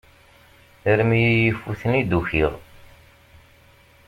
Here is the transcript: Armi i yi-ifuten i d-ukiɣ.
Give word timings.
Armi 0.91 1.17
i 1.29 1.31
yi-ifuten 1.35 1.91
i 1.99 2.03
d-ukiɣ. 2.09 2.53